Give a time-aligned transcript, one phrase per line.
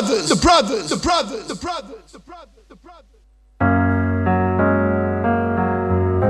[0.00, 3.22] brothers, the brothers, the brothers, the brothers, the brothers, the brothers.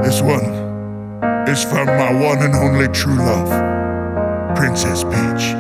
[0.06, 3.49] This one is from my one and only true love,
[4.54, 5.54] Princess Peach.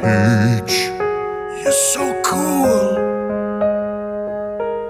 [0.00, 0.88] Peach,
[1.62, 2.96] you're so cool.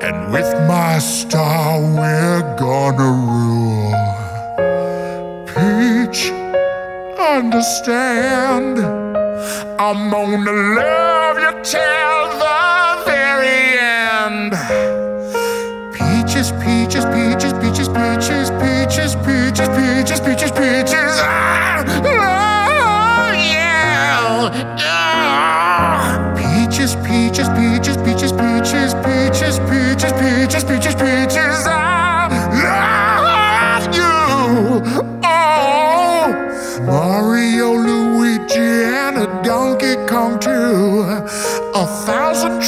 [0.02, 3.92] And with my star, we're gonna rule.
[5.48, 6.30] Peach,
[7.18, 9.11] understand.
[9.84, 14.52] I'm gonna love you till the very end.
[15.92, 17.52] Peaches, peaches, peaches,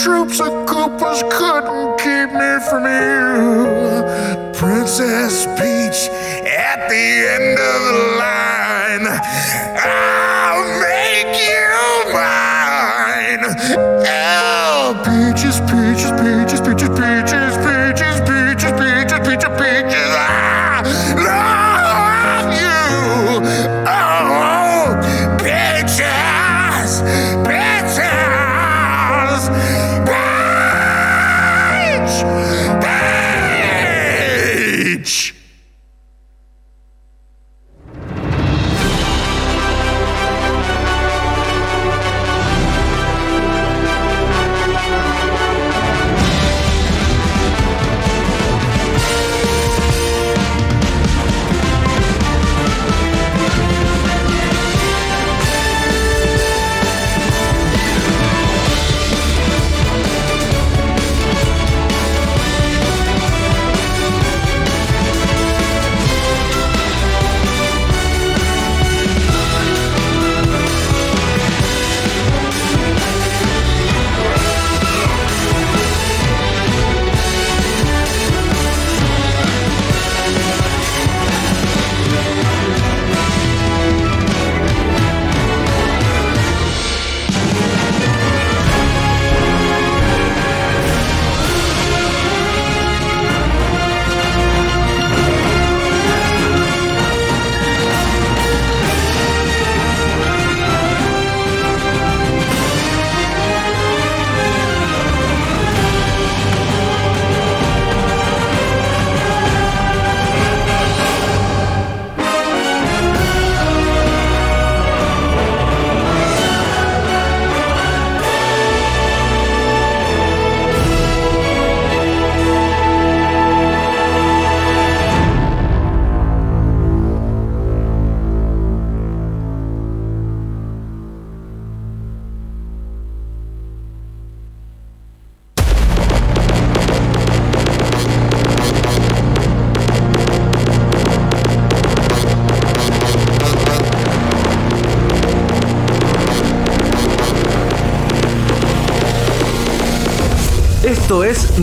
[0.05, 4.53] troops of Koopas couldn't keep me from you.
[4.53, 6.11] Princess Peach
[6.47, 8.14] at the end of the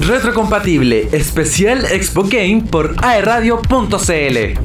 [0.02, 4.58] Retrocompatible, especial Expo Game por aeradio.cl.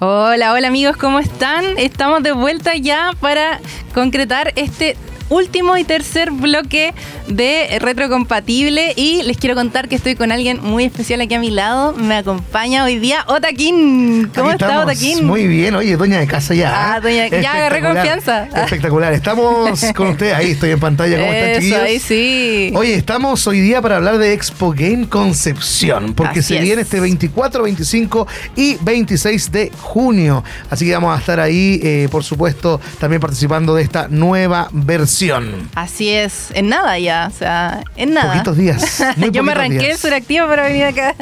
[0.00, 1.78] Hola, hola amigos, ¿cómo están?
[1.78, 3.60] Estamos de vuelta ya para
[3.94, 4.96] concretar este
[5.28, 6.92] último y tercer bloque
[7.36, 11.50] de Retrocompatible y les quiero contar que estoy con alguien muy especial aquí a mi
[11.50, 11.92] lado.
[11.94, 14.30] Me acompaña hoy día Otaquín.
[14.34, 14.80] ¿Cómo Aquí está.
[14.82, 15.26] Otaquín?
[15.26, 16.94] Muy bien, oye, doña de casa ya.
[16.94, 18.44] Ah, doña- ya agarré confianza.
[18.44, 19.12] Espectacular.
[19.12, 21.18] Estamos con usted, ahí estoy en pantalla.
[21.18, 21.80] ¿Cómo están, chiquillos?
[21.82, 22.72] ahí sí.
[22.74, 26.62] Oye, estamos hoy día para hablar de Expo Game Concepción, porque Así se es.
[26.62, 28.26] viene este 24, 25
[28.56, 30.44] y 26 de junio.
[30.70, 35.68] Así que vamos a estar ahí, eh, por supuesto, también participando de esta nueva versión.
[35.74, 38.32] Así es, en nada ya, o sea, en nada.
[38.32, 39.02] Poquitos días.
[39.16, 41.14] muy Yo me arranqué el suractivo para venir acá.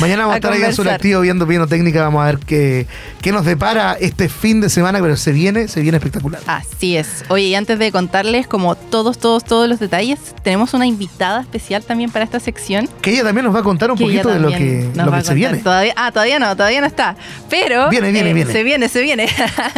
[0.00, 0.74] Mañana vamos a, estar ahí en.
[0.74, 2.86] Suractivo viendo viendo técnica, vamos a ver qué,
[3.22, 6.40] qué nos depara este fin de semana, pero se viene, se viene espectacular.
[6.46, 7.24] Así es.
[7.28, 11.82] Oye, y antes de contarles como todos, todos, todos los detalles, tenemos una invitada especial
[11.84, 12.88] también para esta sección.
[13.00, 15.34] Que ella también nos va a contar un que poquito de lo que, lo se
[15.34, 15.58] viene.
[15.58, 17.16] Todavía, ah, todavía no, todavía no está.
[17.48, 18.52] Pero Viene, viene, eh, viene.
[18.52, 19.28] se viene, se viene.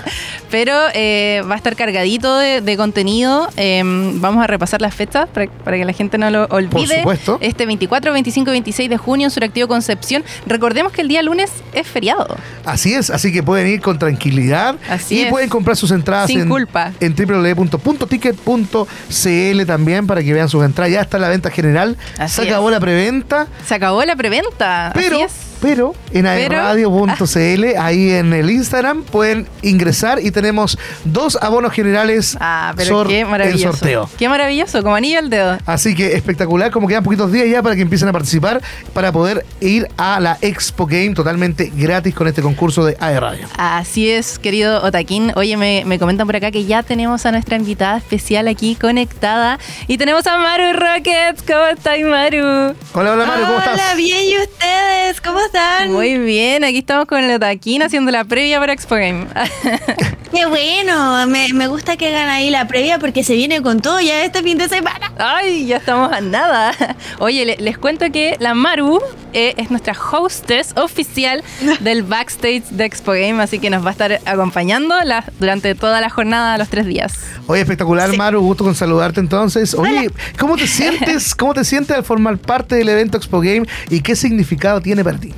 [0.50, 3.48] pero eh, va a estar cargadito de, de contenido.
[3.56, 6.70] Eh, vamos a repasar las fechas para, para que la gente no lo olvide.
[6.70, 7.36] Por supuesto.
[7.42, 10.24] Este 24, 25 y 26 de junio en Suractivo Concepción.
[10.46, 12.38] Recordemos que el día lunes es feriado.
[12.64, 15.30] Así es, así que pueden ir con tranquilidad Así y es.
[15.30, 16.92] pueden comprar sus entradas Sin en, culpa.
[17.00, 20.90] en www.ticket.cl también para que vean sus entradas.
[20.90, 22.72] Ya está la venta general, Así se acabó es.
[22.72, 24.90] la preventa, Se acabó la preventa.
[24.94, 25.32] pero, Así es.
[25.60, 32.72] Pero en aerradio.cl, ahí en el Instagram, pueden ingresar y tenemos dos abonos generales Ah,
[32.76, 33.76] pero qué maravilloso.
[33.76, 34.10] sorteo.
[34.18, 35.58] Qué maravilloso, como anillo al dedo.
[35.66, 38.60] Así que espectacular, como quedan poquitos días ya para que empiecen a participar,
[38.92, 43.46] para poder ir a la Expo Game totalmente gratis con este concurso de AE Radio.
[43.56, 45.32] Así es, querido Otaquín.
[45.36, 49.58] Oye, me, me comentan por acá que ya tenemos a nuestra invitada especial aquí conectada.
[49.86, 51.42] Y tenemos a Maru Rockets.
[51.46, 52.74] ¿Cómo estás, Maru?
[52.94, 53.74] Hola, hola Mario, ¿cómo estás?
[53.74, 55.20] Hola, bien, ¿y ustedes?
[55.20, 55.92] ¿Cómo están?
[55.92, 59.26] Muy bien, aquí estamos con el Otaquín haciendo la previa para Expo Game.
[60.32, 63.98] Qué bueno, me, me gusta que hagan ahí la previa porque se viene con todo
[64.00, 65.10] ya este fin de semana.
[65.18, 66.74] Ay, ya estamos a nada.
[67.18, 69.00] Oye, le- les cuento que la Maru
[69.32, 71.42] eh, es nuestra hostess oficial
[71.80, 76.00] del backstage de Expo Game, así que nos va a estar acompañando la- durante toda
[76.02, 77.14] la jornada, los tres días.
[77.46, 79.72] Oye, espectacular, Maru, gusto con saludarte entonces.
[79.74, 81.34] Oye, ¿cómo te sientes?
[81.34, 85.18] ¿Cómo te sientes al formar parte del evento Expo Game y qué significado tiene para
[85.18, 85.32] ti?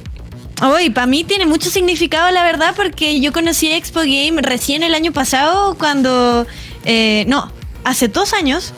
[0.62, 4.95] Hoy, para mí tiene mucho significado, la verdad, porque yo conocí Expo Game recién el
[4.95, 6.47] año pasado, cuando.
[6.85, 7.51] eh, no,
[7.85, 8.73] hace dos años.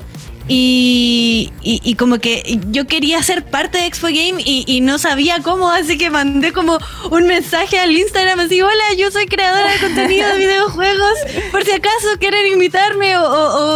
[0.48, 5.70] Y, y- como que yo quería ser parte de Expo Game y, no sabía cómo,
[5.70, 6.78] así que mandé como
[7.12, 11.14] un mensaje al Instagram así, hola, yo soy creadora de contenido de videojuegos,
[11.52, 13.24] por si acaso quieren invitarme o-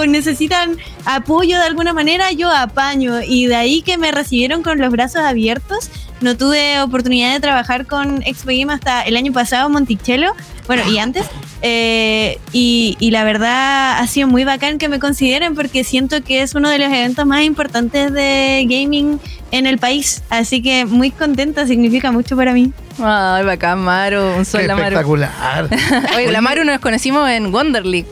[0.01, 3.23] o necesitan apoyo de alguna manera, yo apaño.
[3.23, 5.89] Y de ahí que me recibieron con los brazos abiertos.
[6.21, 10.33] No tuve oportunidad de trabajar con Expo Game hasta el año pasado Monticello,
[10.67, 11.27] bueno, y antes.
[11.63, 16.43] Eh, y, y la verdad ha sido muy bacán que me consideren porque siento que
[16.43, 19.19] es uno de los eventos más importantes de gaming
[19.53, 20.23] en el país.
[20.31, 22.73] Así que muy contenta, significa mucho para mí.
[23.03, 24.21] Ay, bacán, Maru.
[24.39, 24.87] Un sol Qué la Maru.
[24.87, 25.69] espectacular.
[26.17, 28.09] Oye, la Maru nos conocimos en Wonder League.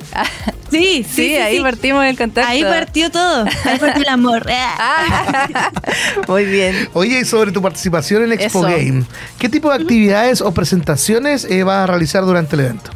[0.70, 2.50] Sí, Sí, ahí partimos el contacto.
[2.50, 3.44] Ahí partió todo.
[3.64, 4.46] Ahí partió el amor.
[4.76, 5.70] Ah,
[6.29, 6.88] Muy bien.
[6.94, 8.76] Oye, y sobre tu participación en Expo Eso.
[8.76, 9.05] Game,
[9.38, 12.91] ¿qué tipo de actividades o presentaciones eh, vas a realizar durante el evento?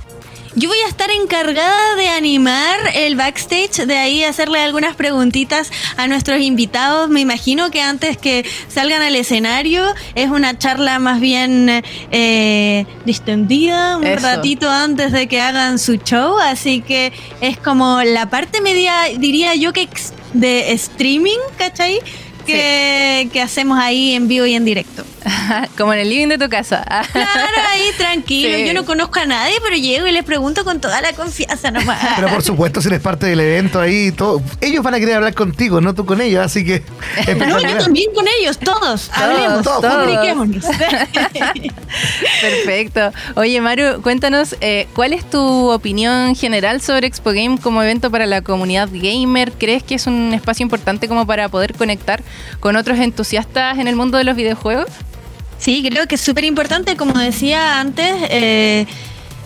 [0.59, 6.09] Yo voy a estar encargada de animar el backstage, de ahí hacerle algunas preguntitas a
[6.09, 7.09] nuestros invitados.
[7.09, 13.99] Me imagino que antes que salgan al escenario es una charla más bien eh, distendida,
[13.99, 14.27] un Eso.
[14.27, 19.55] ratito antes de que hagan su show, así que es como la parte media, diría
[19.55, 19.89] yo que
[20.33, 22.01] de streaming, ¿cachai?
[22.45, 25.05] Que, que hacemos ahí en vivo y en directo.
[25.77, 26.85] Como en el living de tu casa.
[27.13, 28.57] Claro, ahí tranquilo.
[28.59, 28.67] Sí.
[28.67, 31.99] Yo no conozco a nadie, pero llego y les pregunto con toda la confianza nomás.
[32.17, 35.35] Pero por supuesto, si eres parte del evento ahí, todo, ellos van a querer hablar
[35.35, 36.83] contigo, no tú con ellos, así que
[37.37, 39.11] No, yo también con ellos, todos.
[39.13, 39.85] Hablemos, todos.
[39.85, 40.65] comuniquémonos.
[42.41, 43.13] Perfecto.
[43.37, 48.27] Oye, Maru, cuéntanos, eh, ¿cuál es tu opinión general sobre Expo Game como evento para
[48.27, 49.53] la comunidad gamer?
[49.53, 52.23] ¿Crees que es un espacio importante como para poder conectar
[52.61, 54.87] con otros entusiastas en el mundo de los videojuegos?
[55.59, 58.87] Sí, creo que es súper importante, como decía antes, eh,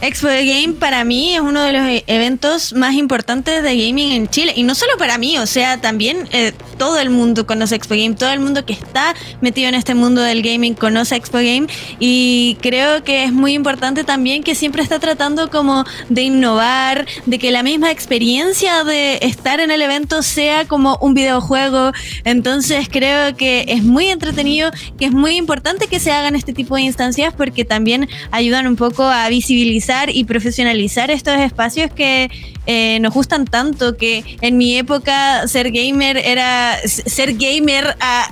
[0.04, 4.10] Expo de Game para mí es uno de los e- eventos más importantes de gaming
[4.10, 4.52] en Chile.
[4.56, 8.16] Y no solo para mí, o sea, también eh, todo el mundo conoce Expo Game,
[8.16, 11.68] todo el mundo que está metido en este mundo del gaming conoce Expo Game.
[12.00, 17.38] Y creo que es muy importante también que siempre está tratando como de innovar, de
[17.38, 21.92] que la misma experiencia de estar en el evento sea como un videojuego.
[22.24, 26.74] Entonces creo que es muy entretenido, que es muy importante que se hagan este tipo
[26.74, 32.30] de instancias porque también ayudan un poco a visibilizar y profesionalizar estos espacios que
[32.66, 38.30] eh, nos gustan tanto, que en mi época ser gamer era, ser gamer a-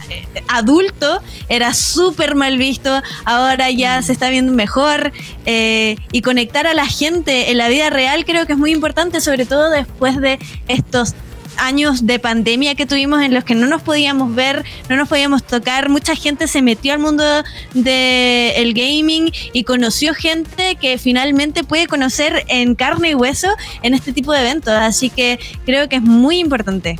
[0.48, 5.12] adulto era súper mal visto, ahora ya se está viendo mejor
[5.46, 9.20] eh, y conectar a la gente en la vida real creo que es muy importante,
[9.20, 10.38] sobre todo después de
[10.68, 11.14] estos
[11.60, 15.44] años de pandemia que tuvimos en los que no nos podíamos ver, no nos podíamos
[15.44, 17.24] tocar, mucha gente se metió al mundo
[17.74, 23.48] del gaming y conoció gente que finalmente puede conocer en carne y hueso
[23.82, 26.98] en este tipo de eventos, así que creo que es muy importante.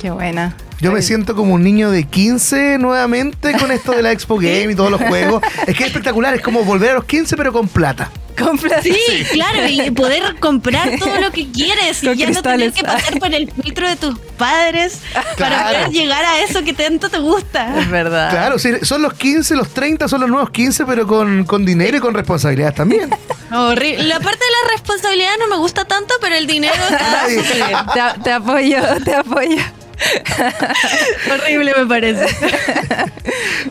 [0.00, 0.56] Qué buena.
[0.80, 4.72] Yo me siento como un niño de 15 nuevamente con esto de la Expo Game
[4.72, 5.42] y todos los juegos.
[5.66, 8.10] Es que es espectacular, es como volver a los 15 pero con plata.
[8.38, 8.82] Compras.
[8.82, 8.94] Sí,
[9.32, 13.18] claro, y poder comprar todo lo que quieres Con y ya no tener que pasar
[13.18, 15.00] por el filtro de tus padres
[15.38, 17.78] para poder llegar a eso que tanto te gusta.
[17.80, 18.30] Es verdad.
[18.30, 21.96] Claro, sí, son los 15, los 30, son los nuevos 15, pero con, con dinero
[21.96, 23.10] y con responsabilidades también.
[23.52, 24.04] Horrible.
[24.04, 27.26] La parte de la responsabilidad no me gusta tanto, pero el dinero está.
[28.14, 29.62] Te, te apoyo, te apoyo.
[31.32, 32.26] Horrible me parece.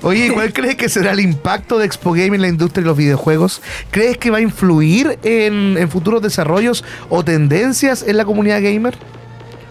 [0.01, 2.87] Oye, ¿y ¿cuál crees que será el impacto de Expo Game en la industria de
[2.87, 3.61] los videojuegos?
[3.91, 8.97] ¿Crees que va a influir en, en futuros desarrollos o tendencias en la comunidad gamer?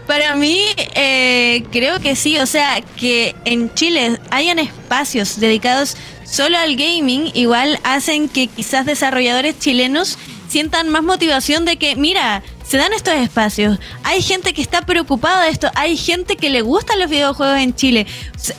[0.06, 0.60] Para mí,
[0.94, 2.38] eh, creo que sí.
[2.38, 8.86] O sea, que en Chile hayan espacios dedicados solo al gaming, igual hacen que quizás
[8.86, 13.78] desarrolladores chilenos sientan más motivación de que, mira, se dan estos espacios.
[14.02, 15.70] Hay gente que está preocupada de esto.
[15.74, 18.06] Hay gente que le gustan los videojuegos en Chile.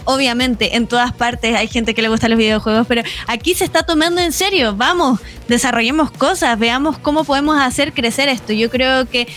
[0.05, 3.83] Obviamente, en todas partes hay gente que le gustan los videojuegos, pero aquí se está
[3.83, 4.75] tomando en serio.
[4.75, 8.53] Vamos, desarrollemos cosas, veamos cómo podemos hacer crecer esto.
[8.53, 9.27] Yo creo que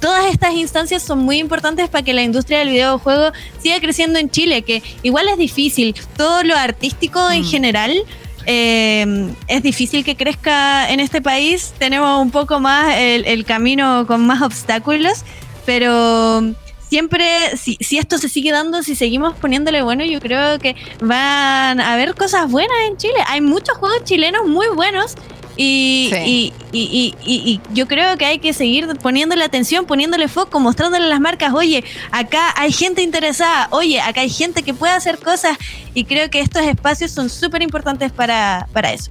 [0.00, 4.30] todas estas instancias son muy importantes para que la industria del videojuego siga creciendo en
[4.30, 5.94] Chile, que igual es difícil.
[6.16, 8.04] Todo lo artístico en general
[8.46, 11.74] eh, es difícil que crezca en este país.
[11.78, 15.24] Tenemos un poco más el, el camino con más obstáculos,
[15.66, 16.42] pero
[16.90, 21.80] siempre, si, si esto se sigue dando, si seguimos poniéndole bueno, yo creo que van
[21.80, 23.14] a haber cosas buenas en Chile.
[23.28, 25.14] Hay muchos juegos chilenos muy buenos.
[25.62, 26.16] Y, Sí.
[26.24, 30.58] y, y, y- y- y yo creo que hay que seguir poniéndole atención, poniéndole foco,
[30.58, 34.94] mostrándole a las marcas, oye, acá hay gente interesada, oye, acá hay gente que puede
[34.94, 35.58] hacer cosas
[35.92, 39.10] y creo que estos espacios son súper importantes para, para eso.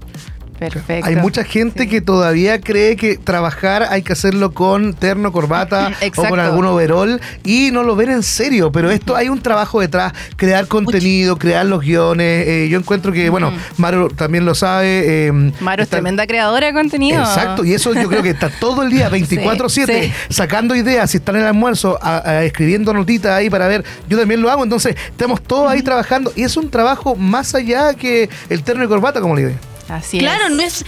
[0.60, 1.08] Perfecto.
[1.08, 1.90] Hay mucha gente Sí.
[1.90, 7.22] que todavía cree que trabajar hay que hacerlo con terno, corbata o con algún overall
[7.46, 11.66] y no lo ven en serio, pero esto hay un trabajo detrás, crear contenido, crear
[11.66, 12.46] los guiones.
[12.48, 15.28] eh, yo encuentro que, bueno, Maru también lo sabe.
[15.28, 17.20] eh, Maro es tremenda creadora de contenido.
[17.22, 21.18] Exacto, y eso yo creo que está todo el día, 24-7, Sí, sacando ideas, si
[21.18, 23.84] están en el almuerzo, a- a- escribiendo notitas ahí para ver.
[24.10, 27.94] Yo también lo hago, entonces estamos todos ahí trabajando y es un trabajo más allá
[27.94, 29.60] que el terno y corbata, como le digo.
[29.90, 30.52] Así claro, es.
[30.52, 30.86] no es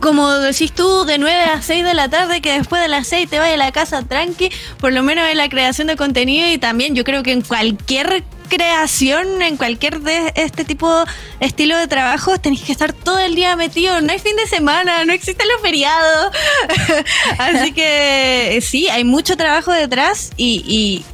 [0.00, 3.28] como decís tú, de 9 a 6 de la tarde, que después de las 6
[3.30, 6.58] te vayas a la casa tranqui, por lo menos en la creación de contenido y
[6.58, 11.04] también yo creo que en cualquier creación, en cualquier de este tipo
[11.40, 15.04] estilo de trabajo, tenés que estar todo el día metido, no hay fin de semana,
[15.04, 16.32] no existen los feriados.
[17.38, 20.64] Así que sí, hay mucho trabajo detrás y,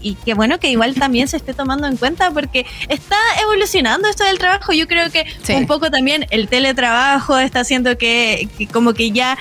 [0.02, 4.08] y, y qué bueno que igual también se esté tomando en cuenta porque está evolucionando
[4.08, 4.72] esto del trabajo.
[4.72, 5.54] Yo creo que Sí.
[5.54, 9.36] un poco también el teletrabajo está haciendo que, que como que ya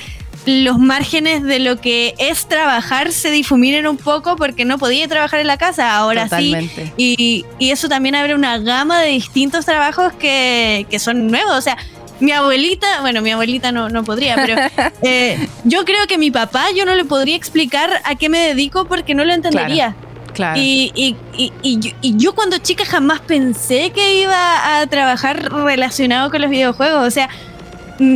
[0.50, 5.40] los márgenes de lo que es trabajar se difuminen un poco porque no podía trabajar
[5.40, 6.86] en la casa, ahora Totalmente.
[6.86, 6.94] sí.
[6.98, 11.54] Y, y eso también abre una gama de distintos trabajos que, que son nuevos.
[11.54, 11.78] O sea,
[12.20, 14.56] mi abuelita, bueno, mi abuelita no, no podría, pero
[15.02, 18.86] eh, yo creo que mi papá yo no le podría explicar a qué me dedico
[18.86, 19.96] porque no lo entendería.
[20.34, 20.60] Claro.
[20.60, 25.52] Y, y, y, y yo, y yo cuando chica jamás pensé que iba a trabajar
[25.52, 27.08] relacionado con los videojuegos.
[27.08, 27.30] O sea,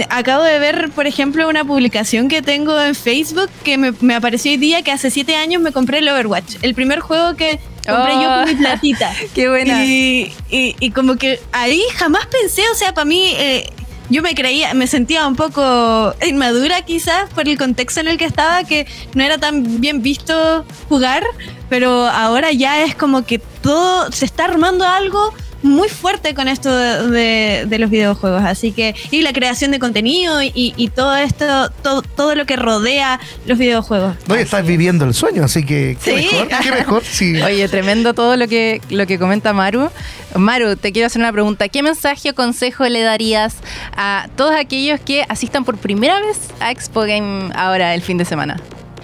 [0.09, 4.51] acabo de ver, por ejemplo, una publicación que tengo en Facebook que me, me apareció
[4.51, 6.55] hoy día que hace siete años me compré el Overwatch.
[6.61, 8.57] El primer juego que compré yo con mi Oh.
[8.59, 9.13] platita.
[9.35, 9.83] Qué buena.
[9.85, 13.33] Y, y- y como que ahí jamás pensé, o sea, para mí...
[13.37, 13.69] eh,
[14.09, 18.25] yo me creía, me sentía un poco inmadura quizás por el contexto en el que
[18.25, 18.85] estaba, que
[19.15, 21.23] no era tan bien visto jugar,
[21.69, 26.75] pero ahora ya es como que todo se está armando algo muy fuerte con esto
[26.75, 31.15] de, de- de los videojuegos, así que y la creación de contenido y, y todo
[31.15, 34.15] esto, todo, todo lo que rodea los videojuegos.
[34.27, 36.27] No, estás viviendo el sueño, así que qué Sí.
[36.35, 37.03] mejor, qué mejor.
[37.03, 37.41] Sí.
[37.41, 39.89] Oye, tremendo todo lo que, lo que comenta Maru.
[40.35, 41.67] Maru, te quiero hacer una pregunta.
[41.69, 43.55] ¿Qué mensaje o consejo le darías
[43.95, 48.25] a todos aquellos que asistan por primera vez a Expo Game ahora el fin de
[48.25, 48.59] semana?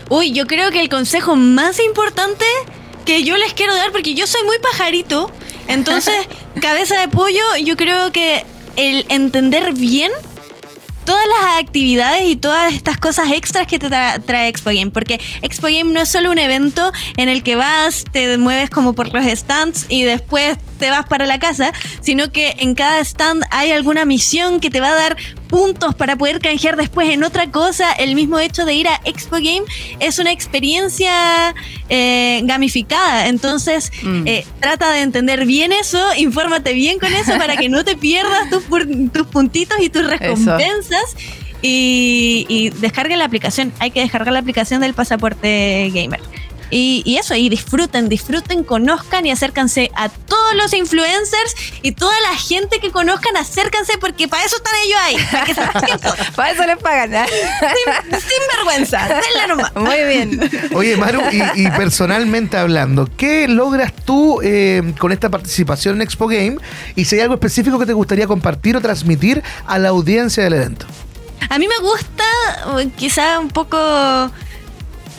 [0.10, 2.46] Uy, yo creo que el consejo más importante
[3.10, 5.32] que yo les quiero dar, porque yo soy muy pajarito,
[5.68, 6.14] entonces,
[6.62, 10.12] cabeza de pollo, yo creo que el entender bien
[11.06, 15.20] todas las actividades y todas estas cosas extras que te tra- trae Expo Game, porque
[15.42, 19.12] Expo Game no es solo un evento en el que vas, te mueves como por
[19.12, 21.72] los stands y después te vas para la casa,
[22.02, 25.18] sino que en cada stand hay alguna misión que te va a dar
[25.48, 27.92] puntos para poder canjear después en otra cosa.
[27.92, 29.64] El mismo hecho de ir a Expo Game
[30.00, 31.54] es una experiencia
[31.90, 34.28] eh, gamificada, entonces Mm.
[34.28, 38.50] eh, trata de entender bien eso, infórmate bien con eso para que no te pierdas
[38.50, 38.64] tus,
[39.26, 41.16] puntitos y tus recompensas.
[41.62, 43.74] Y, y descarga la aplicación.
[43.80, 46.22] Hay que descargar la aplicación del pasaporte gamer.
[46.72, 52.14] Y, y eso, y disfruten, disfruten, conozcan y acércanse a todos los influencers y toda
[52.22, 55.62] la gente que conozcan, acércanse porque para eso están ellos ahí, para que se.
[56.36, 57.14] Para eso les pagan.
[57.14, 57.26] ¿eh?
[57.28, 59.72] sin, sin vergüenza, denle nomás.
[59.76, 60.50] Muy bien.
[60.74, 66.28] Oye, Maru, y, y personalmente hablando, ¿qué logras tú eh, con esta participación en Expo
[66.28, 66.58] Game?
[66.96, 70.54] Y si hay algo específico que te gustaría compartir o transmitir a la audiencia del
[70.54, 70.86] evento.
[71.50, 72.24] A mí me gusta,
[72.74, 73.78] uh, quizá un poco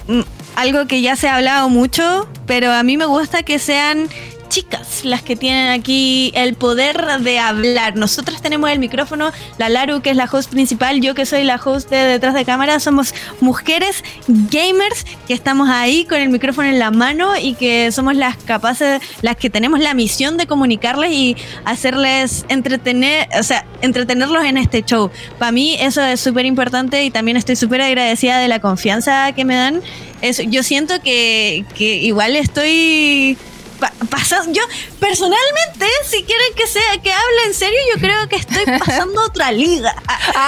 [0.07, 0.21] mm,
[0.57, 4.09] algo que ya se ha hablado mucho, pero a mí me gusta que sean
[4.51, 7.97] chicas las que tienen aquí el poder de hablar.
[7.97, 11.57] Nosotras tenemos el micrófono, la Laru que es la host principal, yo que soy la
[11.57, 16.79] host de detrás de cámara, somos mujeres gamers que estamos ahí con el micrófono en
[16.79, 21.37] la mano y que somos las capaces, las que tenemos la misión de comunicarles y
[21.65, 25.11] hacerles entretener, o sea, entretenerlos en este show.
[25.39, 29.45] Para mí eso es súper importante y también estoy súper agradecida de la confianza que
[29.45, 29.81] me dan.
[30.23, 33.37] Eso, yo siento que, que igual estoy
[33.79, 34.53] pa- pasando.
[34.53, 34.63] Yo,
[34.99, 39.51] personalmente, si quieren que sea que hable en serio, yo creo que estoy pasando otra
[39.53, 39.95] liga.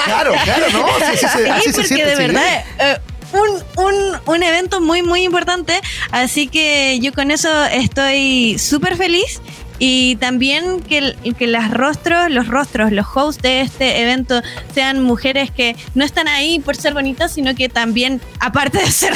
[0.05, 2.23] Claro, claro, no, sí, sí, sí, Sí, así se porque siente, de sí.
[2.23, 2.65] verdad.
[2.81, 2.99] eh,
[3.33, 3.95] un, un,
[4.27, 5.81] un evento muy, muy importante.
[6.11, 9.41] Así que yo con eso estoy súper feliz.
[9.79, 14.41] Y también que, que las rostros, los rostros, los hosts de este evento
[14.73, 19.13] sean mujeres que no están ahí por ser bonitas, sino que también, aparte de ser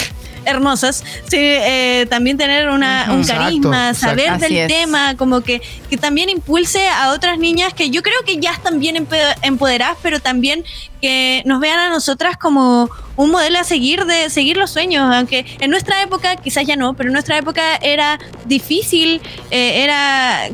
[0.46, 4.20] hermosas, sí, eh, también tener una, un carisma, exacto.
[4.20, 5.60] saber del tema, como que,
[5.90, 9.06] que también impulse a otras niñas que yo creo que ya están bien
[9.42, 10.64] empoderadas, pero también
[11.00, 15.44] que nos vean a nosotras como un modelo a seguir de seguir los sueños, aunque
[15.60, 20.48] en nuestra época, quizás ya no, pero en nuestra época era difícil, eh, era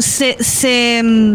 [0.00, 1.34] se, se mm,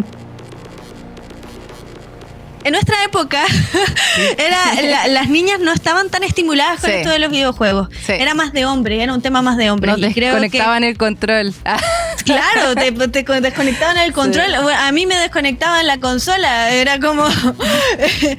[2.69, 3.43] en nuestra época
[4.38, 6.95] era la- las niñas no estaban tan estimuladas con Sí.
[6.97, 7.89] esto de los videojuegos.
[8.05, 8.13] Sí.
[8.13, 9.91] Era más de hombre, era un tema más de hombre.
[9.91, 11.53] Nos y creo que el control.
[12.29, 14.45] Claro, te, te co- desconectaban el control.
[14.63, 16.71] Bueno, A mí me desconectaban la consola.
[16.71, 17.25] Era como.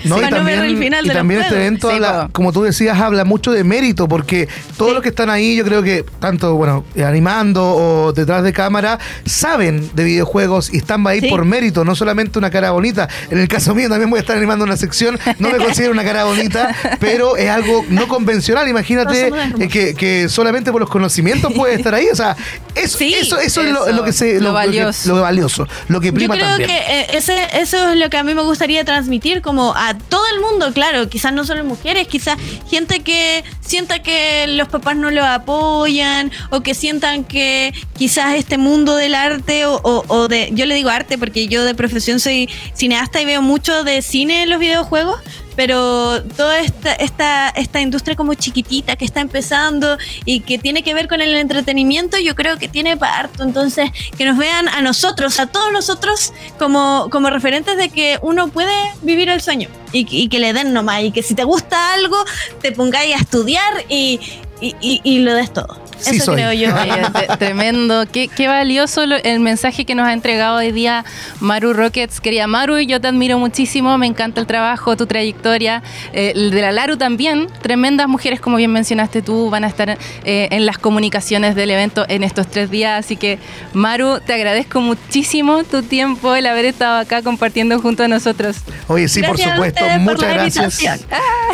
[0.04, 2.28] No, y para no ver también, el final y de también este evento, Sí, habla,
[2.32, 4.94] como tú decías, habla mucho de mérito, porque todos Sí.
[4.94, 8.98] los que están ahí, yo creo que tanto, bueno, eh, animando o detrás de cámara,
[9.26, 11.28] saben de videojuegos y están ahí Sí.
[11.28, 13.08] por mérito, no solamente una cara bonita.
[13.30, 16.04] En el caso mío también voy a estar animando una sección, no me considero una
[16.04, 18.68] cara bonita, pero es algo no convencional.
[18.68, 22.08] Imagínate No, eh, que, que solamente por los conocimientos puede estar ahí.
[22.12, 22.36] O sea,
[22.74, 25.14] eso, Sí, eso, eso, es lo, eso, lo que se, lo lo, lo que- valioso.
[25.14, 26.68] lo valioso, lo que Yo prima creo también.
[26.70, 30.22] que eh, ese, eso es lo que a mí me gustaría transmitir como a todo
[30.34, 32.36] el mundo, claro, quizás no solo mujeres, quizás
[32.68, 38.58] gente que sienta que los papás no lo apoyan o que sientan que quizás este
[38.58, 42.20] mundo del arte o, o- o de, yo le digo arte porque yo de profesión
[42.20, 45.20] soy cineasta y veo mucho de cine en los videojuegos,
[45.60, 50.94] pero toda esta, esta, esta industria como chiquitita que está empezando y que tiene que
[50.94, 53.42] ver con el entretenimiento, yo creo que tiene para harto.
[53.42, 58.48] Entonces, que nos vean a nosotros, a todos nosotros, como, como referentes de que uno
[58.48, 61.02] puede vivir el sueño y, y que le den nomás.
[61.02, 62.16] Y que si te gusta algo,
[62.62, 64.18] te pongáis a estudiar y,
[64.62, 65.78] y, y- y lo des todo.
[66.00, 66.36] Sí Eso soy.
[66.36, 66.74] creo yo.
[67.38, 68.04] Tremendo.
[68.10, 71.04] Qué, qué valioso lo- el mensaje que nos ha entregado hoy día
[71.40, 72.20] Maru Rockets.
[72.20, 73.96] Querida Maru, yo te admiro muchísimo.
[73.98, 75.82] Me encanta el trabajo, tu trayectoria.
[76.12, 77.46] Eh, el de la Laru también.
[77.62, 79.90] Tremendas mujeres, como bien mencionaste tú, van a estar
[80.24, 83.04] eh, en las comunicaciones del evento en estos tres días.
[83.04, 83.38] Así que,
[83.72, 88.56] Maru, te agradezco muchísimo tu tiempo, el haber estado acá compartiendo junto a nosotros.
[88.88, 89.84] Oye, sí, Gracias por supuesto.
[89.86, 91.06] por Muchas gracias.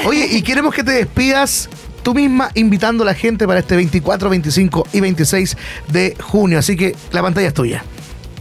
[0.04, 1.68] Oye, y queremos que te despidas
[2.06, 5.56] tú misma invitando a la gente para este 24, 25 y 26
[5.88, 6.60] de junio.
[6.60, 7.82] Así que la pantalla es tuya.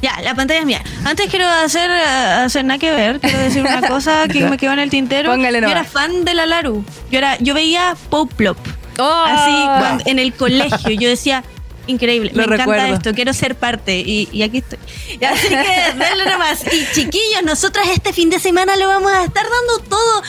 [0.04, 0.84] Ya, la pantalla es mía.
[1.04, 2.04] Antes quiero hacer, eh,
[2.46, 5.32] hacer nada que ver, quiero decir una cosa que me quedó en el tintero.
[5.32, 6.86] Póngale yo era fan de la Laru.
[7.10, 8.58] Yo era, yo veía Pop Plop.
[9.00, 9.24] ¡Oh!
[9.26, 10.92] Así cuando- en el colegio.
[10.92, 11.44] Yo decía,
[11.88, 14.00] increíble, Lo me encanta esto, quiero ser parte.
[14.00, 14.80] Y, y aquí estoy.
[15.26, 16.64] Así que denle nomás.
[16.72, 20.24] Y chiquillos, nosotras este fin de semana lo vamos a estar dando todo.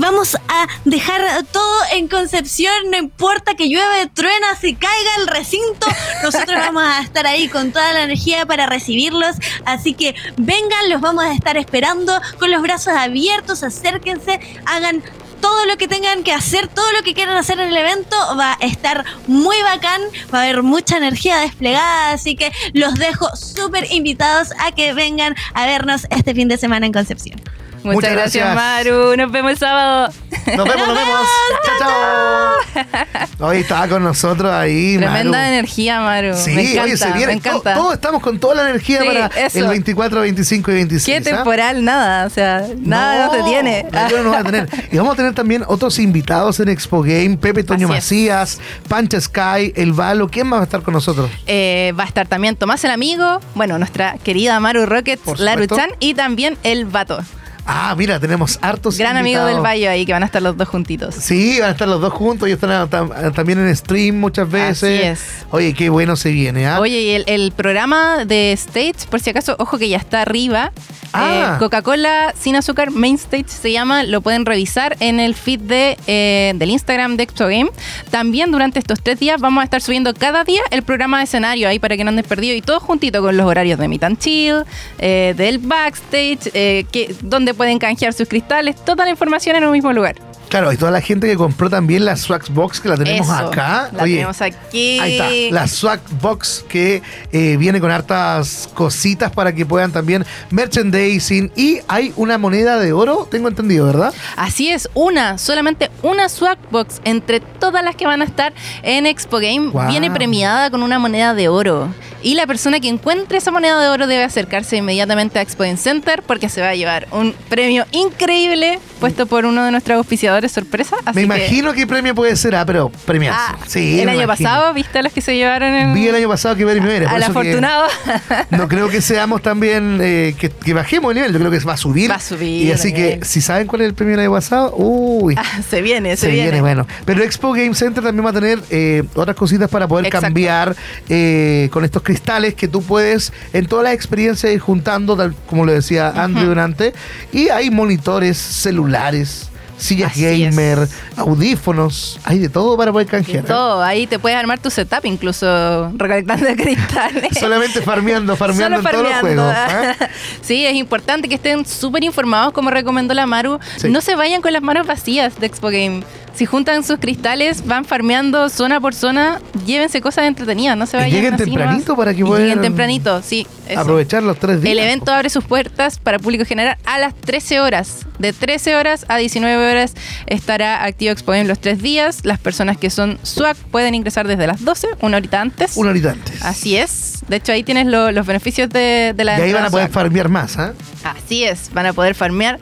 [0.00, 1.22] Vamos a dejar
[1.52, 5.86] todo en Concepción, no importa que llueve, truena, se caiga el recinto.
[6.22, 9.36] Nosotros vamos a estar ahí con toda la energía para recibirlos.
[9.64, 15.02] Así que vengan, los vamos a estar esperando con los brazos abiertos, acérquense, hagan
[15.42, 18.52] todo lo que tengan que hacer, todo lo que quieran hacer en el evento va
[18.58, 20.00] a estar muy bacán,
[20.32, 25.34] va a haber mucha energía desplegada, así que los dejo súper invitados a que vengan
[25.52, 27.38] a vernos este fin de semana en Concepción.
[27.82, 28.54] Muchas, Muchas gracias, gracias.
[28.86, 29.16] Maru.
[29.16, 30.12] Nos vemos el sábado.
[30.56, 31.20] Nos vemos, nos vemos.
[31.78, 33.48] Chao, chao.
[33.48, 35.48] Hoy estaba con nosotros ahí, Tremenda Maru.
[35.52, 36.36] energía, Maru.
[36.36, 37.26] Sí, me encanta, oye, se viene.
[37.26, 37.74] me encanta.
[37.74, 39.58] to- Todos estamos con toda la energía Sí, para eso.
[39.58, 41.04] el 24, 25 y 26.
[41.24, 41.34] Qué ¿ah?
[41.36, 42.26] temporal, nada.
[42.26, 43.86] O sea, nada no, te tiene.
[43.90, 44.68] no, yo no nos va a tener.
[44.92, 48.32] Y vamos a tener también otros invitados en Expo Game: Pepe Toño Así es.
[48.32, 50.28] Macías, Pancha Sky, El Valo.
[50.28, 51.30] ¿Quién más va a estar con nosotros?
[51.46, 55.64] Eh, va a estar también Tomás el Amigo, bueno, nuestra querida Maru Rockets, Por Laru
[55.64, 55.76] supuesto.
[55.88, 57.18] Chan y también el Vato.
[57.64, 60.68] Ah, mira, tenemos hartos Gran amigo del Bayo ahí, que van a estar los dos
[60.68, 61.14] juntitos.
[61.14, 64.82] Sí, van a estar los dos juntos y están tam- también en stream muchas veces.
[64.82, 65.46] Así es.
[65.50, 66.80] Oye, qué bueno se viene, ¿ah?
[66.80, 70.72] Oye, y el, el programa de Stage, por si acaso, ojo que ya está arriba.
[71.12, 71.54] Ah.
[71.54, 75.98] Eh, Coca-Cola sin azúcar, Main Stage se llama, lo pueden revisar en el feed de,
[76.06, 77.70] eh, del Instagram de Expo Game.
[78.10, 81.68] También durante estos tres días vamos a estar subiendo cada día el programa de escenario
[81.68, 84.18] ahí para que no andes perdido y todo juntito con los horarios de Meet and
[84.18, 84.64] Chill,
[84.98, 89.92] eh, del backstage, que, donde pueden canjear sus cristales, toda la información en un mismo
[89.92, 90.31] lugar.
[90.52, 93.34] Claro, y toda la gente que compró también la Swag Box que la tenemos Eso,
[93.34, 93.88] acá.
[93.90, 94.98] La Oye, tenemos aquí.
[94.98, 100.26] Ahí está, la Swag Box que eh, viene con hartas cositas para que puedan también
[100.50, 104.12] merchandising y hay una moneda de oro, tengo entendido, ¿verdad?
[104.36, 109.06] Así es, una, solamente una swag box entre todas las que van a estar en
[109.06, 109.88] Expo Game Wow.
[109.88, 111.88] viene premiada con una moneda de oro.
[112.22, 115.76] Y la persona que encuentre esa moneda de oro debe acercarse inmediatamente a Expo Game
[115.76, 120.52] Center porque se va a llevar un premio increíble puesto por uno de nuestros auspiciadores
[120.52, 120.96] sorpresa.
[121.04, 123.36] Así me que- imagino qué premio puede ser, ah, pero premiazo.
[123.40, 124.48] Ah, sí, el año imagino.
[124.48, 127.10] pasado, ¿viste a los que se llevaron en, Vi el año pasado que premio era.
[127.10, 127.86] al que afortunado?
[128.50, 131.72] No creo que seamos también que, que, que bajemos el nivel, yo creo que va
[131.72, 132.10] a subir.
[132.10, 134.72] Va a subir Y así que, si saben cuál es el premio del año pasado,
[134.76, 135.34] uy.
[135.68, 136.42] se viene, se, Se viene.
[136.44, 136.60] viene.
[136.60, 136.86] bueno.
[137.04, 140.26] Pero Expo Game Center también va a tener eh, otras cositas para poder Exacto.
[140.26, 140.76] cambiar
[141.08, 145.64] eh, con estos cristales que tú puedes en todas las experiencias ir juntando, tal como
[145.64, 146.92] lo decía Andrew durante.
[147.32, 149.48] Y hay monitores celulares,
[149.78, 150.38] sillas Así es.
[150.54, 153.44] gamer, audífonos, hay de todo para poder canjear.
[153.44, 153.48] ¿eh?
[153.48, 157.38] todo, ahí te puedes armar tu setup incluso recolectando cristales.
[157.38, 159.42] Solamente farmeando, farmeando Solo en todos los farmeando.
[159.42, 159.96] juegos.
[160.00, 160.08] ¿ah?
[160.42, 163.58] Sí, es importante que estén súper informados, como recomendó la Maru.
[163.76, 163.88] Sí.
[163.88, 166.02] No se vayan con las manos vacías de Expo Game.
[166.34, 171.10] Si juntan sus cristales, van farmeando zona por zona, llévense cosas entretenidas, no se vayan
[171.12, 171.96] lleguen así tempranito nomás.
[171.98, 173.46] para que puedan lleguen tempranito, sí.
[173.68, 173.80] eso.
[173.80, 174.72] Aprovechar los tres días.
[174.72, 178.06] El evento abre sus puertas para público general a las 13 horas.
[178.18, 179.94] De 13 horas a 19 horas
[180.26, 182.20] estará activo Expo Game los tres días.
[182.24, 185.76] Las personas que son SWAC pueden ingresar desde las 12, una horita antes.
[185.76, 186.42] Una horita antes.
[186.42, 187.18] Así es.
[187.28, 189.86] De hecho, ahí tienes lo- los beneficios de, de la y ahí van a poder
[189.88, 189.94] SWAC.
[189.94, 190.72] farmear más, ¿ah?
[191.04, 192.58] Así es, van a poder farmear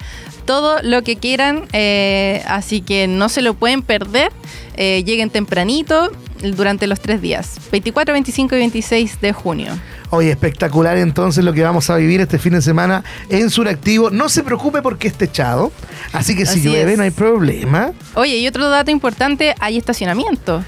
[0.50, 4.32] todo lo que quieran, eh, así que no se lo pueden perder.
[4.74, 6.10] Eh, lleguen tempranito
[6.42, 9.78] durante los tres días, 24, 25 y 26 de junio.
[10.10, 14.10] Oye, espectacular entonces lo que vamos a vivir este fin de semana en Suractivo.
[14.10, 15.70] No se preocupe porque esté echado.
[16.12, 16.98] Así que si Así llueve es.
[16.98, 17.92] no hay problema.
[18.14, 20.64] Oye, y otro dato importante, hay estacionamiento.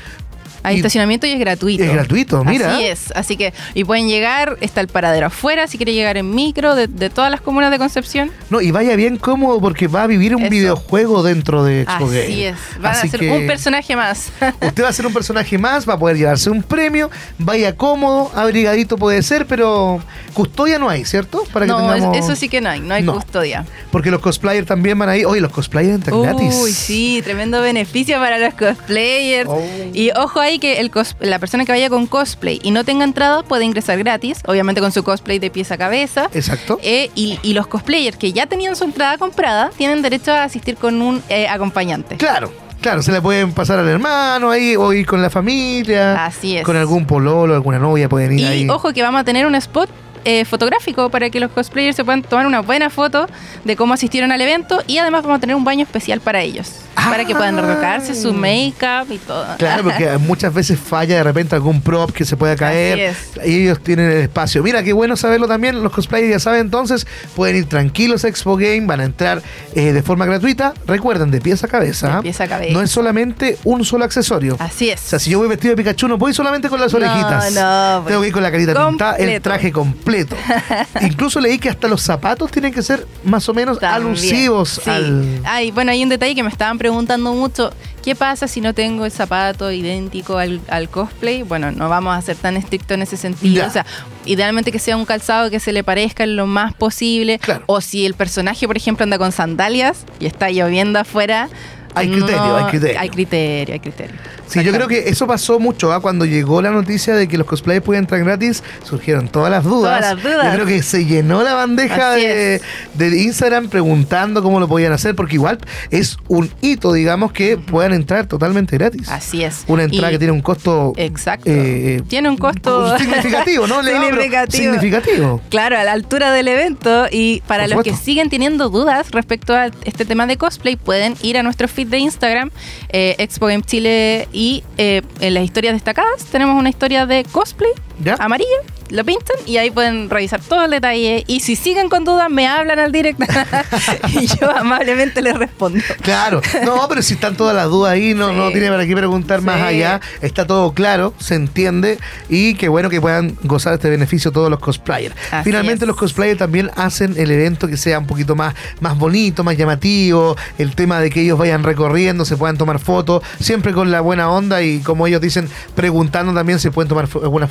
[0.64, 1.82] Hay Y- estacionamiento y es gratuito.
[1.82, 2.76] Es gratuito, mira.
[2.76, 6.34] Así es, así que, y pueden llegar, está el paradero afuera, si quiere llegar en
[6.34, 8.30] micro de, de todas las comunas de Concepción.
[8.50, 10.50] No, y vaya bien cómodo porque va a vivir un Eso.
[10.50, 12.48] videojuego dentro de Expo Así Game.
[12.48, 14.30] es, van Así a ser un personaje más.
[14.62, 18.30] Usted va a ser un personaje más, va a poder llevarse un premio, vaya cómodo,
[18.34, 20.00] abrigadito puede ser, pero
[20.32, 21.44] custodia no hay, ¿cierto?
[21.52, 22.16] Para que no, tengamos...
[22.18, 23.14] es- eso sí que no hay, no hay No.
[23.14, 23.64] custodia.
[23.90, 25.24] Porque los cosplayers también van ahí.
[25.24, 26.54] Oye, los cosplayers entran gratis.
[26.62, 29.48] Uy, sí, tremendo beneficio para los cosplayers.
[29.50, 29.60] Oh.
[29.92, 33.04] Y ojo ahí que el cos- la persona que vaya con cosplay y no tenga
[33.04, 36.28] entrada puede ingresar gratis, obviamente con su cosplay de pies a cabeza.
[36.34, 36.78] Exacto.
[36.82, 40.76] Eh, y, y los cosplayers que ya tenían su entrada comprada tienen derecho a asistir
[40.76, 42.16] con un eh, acompañante.
[42.16, 46.24] Claro, claro, se le pueden pasar al hermano ahí, o ir con la familia.
[46.24, 46.64] Así es.
[46.64, 48.68] Con algún pololo, alguna novia pueden ir Y ahí.
[48.68, 49.88] ojo que vamos a tener un spot
[50.24, 53.26] eh, fotográfico para que los cosplayers se puedan tomar una buena foto
[53.64, 56.72] de cómo asistieron al evento y además vamos a tener un baño especial para ellos,
[56.94, 59.46] para que puedan retocarse su make-up y todo.
[59.58, 63.82] Claro, porque muchas veces falla de repente algún prop que se pueda caer y ellos
[63.82, 64.62] tienen el espacio.
[64.62, 65.82] Mira, qué bueno saberlo también.
[65.82, 69.42] Los cosplayers ya saben entonces, pueden ir tranquilos a Expo Game, van a entrar
[69.74, 70.74] eh, de forma gratuita.
[70.86, 72.06] Recuerden, de pies a cabeza.
[72.08, 72.20] De ¿ah?
[72.22, 72.72] pies a cabeza.
[72.72, 74.56] No es solamente un solo accesorio.
[74.58, 75.00] Así es.
[75.04, 77.52] O sea, si yo voy vestido de Pikachu, no voy solamente con las No, orejitas.
[77.54, 80.11] no, pues, Tengo que ir con la carita pintada, el traje completo.
[81.00, 84.90] Incluso leí que hasta los zapatos tienen que ser más o menos También, alusivos sí.
[84.90, 85.40] al.
[85.44, 87.72] Ay, bueno, hay un detalle que me estaban preguntando mucho.
[88.02, 91.42] ¿Qué pasa si no tengo el zapato idéntico al, al cosplay?
[91.44, 93.62] Bueno, no vamos a ser tan estrictos en ese sentido.
[93.62, 93.68] Ya.
[93.68, 93.86] O sea,
[94.24, 97.38] idealmente que sea un calzado que se le parezca lo más posible.
[97.38, 97.62] Claro.
[97.66, 101.48] O si el personaje, por ejemplo, anda con sandalias y está lloviendo afuera.
[101.94, 103.00] Hay criterio, hay criterio.
[103.00, 104.16] Hay criterio, hay criterio.
[104.46, 105.92] Sí, yo creo que eso pasó mucho.
[105.92, 106.00] ¿ah?
[106.00, 109.98] Cuando llegó la noticia de que los cosplayers pueden entrar gratis, surgieron todas las dudas.
[110.00, 110.44] Todas las dudas.
[110.46, 112.60] Yo creo que se llenó la bandeja de,
[112.94, 115.58] de Instagram preguntando cómo lo podían hacer, porque igual
[115.90, 119.08] es un hito, digamos, que puedan entrar totalmente gratis.
[119.08, 119.64] Así es.
[119.68, 120.92] Una entrada Y- que tiene un costo.
[120.96, 121.44] Exacto.
[121.48, 123.82] eh, Tiene un costo significativo, ¿no?
[123.92, 124.62] Significativo.
[124.62, 125.40] significativo.
[125.48, 127.06] Claro, a la altura del evento.
[127.10, 131.14] Y para Por los que siguen teniendo dudas respecto a este tema de cosplay, pueden
[131.22, 132.50] ir a nuestro feed de Instagram,
[132.88, 137.72] eh, Expo Game Chile, y eh, en las historias destacadas tenemos una historia de cosplay
[138.04, 138.16] ¿Ya?
[138.18, 138.48] amarilla.
[138.90, 141.24] Lo pintan y ahí pueden revisar todo el detalle.
[141.26, 143.24] Y si siguen con dudas, me hablan al directo
[144.08, 145.80] y yo amablemente les respondo.
[146.02, 148.34] Claro, no, pero si están todas las dudas ahí, no, Sí.
[148.36, 152.90] no tiene para qué preguntar más allá, está todo claro, se entiende y qué bueno
[152.90, 155.14] que puedan gozar este beneficio todos los cosplayers.
[155.30, 155.88] Así Finalmente es.
[155.88, 160.36] los cosplayers también hacen el evento que sea un poquito más, más bonito, más llamativo,
[160.58, 164.30] el tema de que ellos vayan recorriendo, se puedan tomar fotos, siempre con la buena
[164.30, 167.46] onda y como ellos dicen, preguntando también se pueden tomar fo- alguna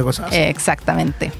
[0.00, 0.36] cosas así.
[0.36, 1.32] Exactamente.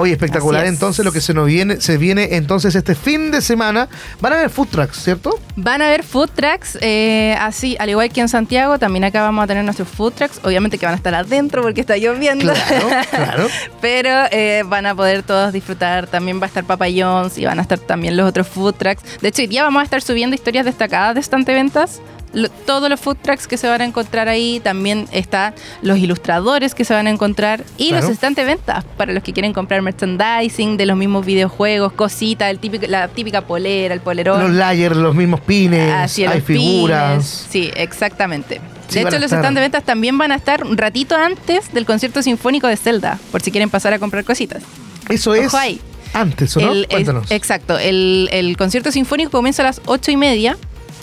[0.00, 0.68] Hoy espectacular, es.
[0.68, 3.88] entonces lo que se nos viene, se viene entonces este fin de semana,
[4.20, 5.40] van a haber food trucks, ¿cierto?
[5.56, 9.42] Van a haber food trucks, eh, así, al igual que en Santiago, también acá vamos
[9.42, 10.38] a tener nuestros food trucks.
[10.44, 12.52] Obviamente que van a estar adentro porque está lloviendo.
[12.52, 13.46] Claro, claro.
[13.80, 16.06] Pero eh, van a poder todos disfrutar.
[16.06, 19.02] También va a estar Papa John's y van a estar también los otros food trucks.
[19.20, 22.00] De hecho, hoy día vamos a estar subiendo historias destacadas de Estante Ventas.
[22.32, 24.60] Lo- todos los food trucks que se van a encontrar ahí.
[24.62, 27.64] También están los ilustradores que se van a encontrar.
[27.78, 28.02] Y Claro.
[28.02, 32.58] los estantes ventas para los que quieren comprar merchandising de los mismos videojuegos, cositas, el
[32.58, 34.40] típico, la típica polera, el polerón.
[34.42, 36.62] Los layers, los mismos pines, Así es, hay los pines.
[36.62, 37.46] figuras.
[37.50, 38.60] Sí, exactamente.
[38.88, 39.40] Sí, de hecho, los estar.
[39.40, 43.18] stands de ventas también van a estar un ratito antes del concierto sinfónico de Zelda,
[43.30, 44.62] por si quieren pasar a comprar cositas.
[45.10, 45.80] Eso es Ojo ahí.
[46.14, 46.72] antes, ¿o no?
[46.72, 47.30] El- Cuéntanos.
[47.30, 47.78] exacto.
[47.78, 50.56] El, el concierto sinfónico comienza a las ocho y media.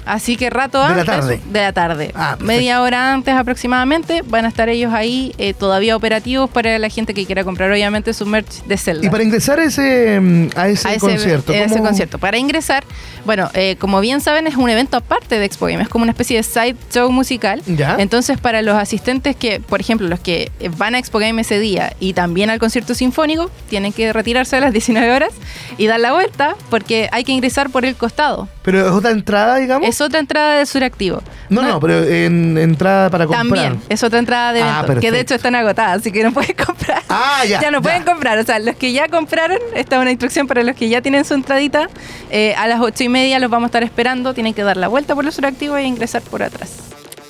[0.06, 1.06] Así que rato De la antes.
[1.06, 1.40] tarde.
[1.50, 2.12] De la tarde.
[2.16, 2.38] Ah.
[2.40, 7.14] Media hora antes aproximadamente van a estar ellos ahí eh, todavía operativos para la gente
[7.14, 9.06] que quiera comprar obviamente su merch de Zelda.
[9.06, 10.18] y para ingresar a ese,
[10.56, 12.18] a ese, a ese, concierto, a ese ¿cómo- concierto.
[12.20, 12.84] Para ingresar,
[13.26, 16.12] bueno, eh, como bien saben, es un evento aparte de Expo Game, es como una
[16.12, 17.62] especie de side show musical.
[17.66, 17.96] Ya.
[18.00, 21.94] Entonces, para los asistentes que, por ejemplo, los que van a Expo Game ese día
[22.00, 25.32] y también al concierto sinfónico, tienen que retirarse a las 19 horas
[25.78, 28.48] y dar la vuelta porque hay que ingresar por el costado.
[28.64, 29.88] Pero es otra entrada, digamos.
[29.88, 31.22] Es otra entrada de Suractivo.
[31.50, 33.46] no, no, pero en entrada para comprar.
[33.48, 36.32] También, es otra entrada de Ah, evento, que de hecho están agotadas, así que no
[36.34, 37.02] pueden comprar.
[37.10, 37.82] Ah, ya, no ya.
[37.82, 38.38] pueden comprar.
[38.40, 41.26] O sea, los que ya compraron, esta es una instrucción para los que ya tienen
[41.26, 41.88] su entradita.
[42.32, 44.34] eh, a las ocho y media los vamos a estar esperando.
[44.34, 46.72] Tienen que dar la vuelta por los suractivos e ingresar por atrás.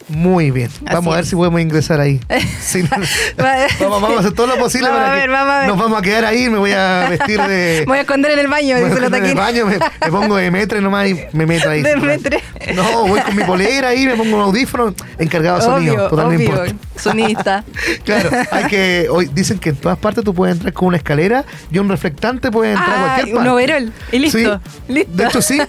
[0.07, 0.69] Muy bien.
[0.81, 1.29] Vamos a ver es.
[1.29, 2.19] si podemos ingresar ahí.
[2.61, 5.59] Sí, vamos, vamos a hacer todo lo posible Vamos para a que ver, vamos a
[5.59, 5.67] ver.
[5.67, 6.49] nos vamos a quedar ahí.
[6.49, 7.79] Me voy a vestir de.
[7.81, 9.77] Me voy a esconder en el baño, me voy a esconder en el baño, me,
[9.77, 11.81] me pongo de metre nomás y me meto ahí.
[11.83, 12.41] De metre.
[12.73, 15.93] No, voy con mi polera ahí, me pongo un audífono encargado de sonido.
[15.95, 16.39] Obvio, total, no obvio.
[16.45, 16.73] importa.
[16.97, 17.63] Sonista.
[18.03, 19.07] Claro, hay que.
[19.09, 22.51] Hoy dicen que en todas partes tú puedes entrar con una escalera y un reflectante
[22.51, 23.49] puede entrar a cualquier un parte.
[23.49, 23.93] overall.
[24.11, 24.37] Y listo.
[24.37, 24.93] Sí.
[24.93, 25.11] Listo.
[25.13, 25.59] De hecho, sí.